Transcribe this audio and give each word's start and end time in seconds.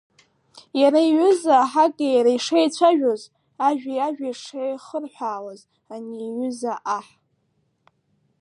Иара 0.81 0.99
иҩыза 1.09 1.53
аҳаки 1.63 2.09
иареи 2.15 2.39
шеицәажәоз, 2.45 3.21
ажәеи 3.67 3.99
ажәеи 4.07 4.35
шеихырҳәаауаз, 4.41 5.61
ани 5.93 6.15
иҩыза 6.27 6.73
аҳ… 6.97 7.07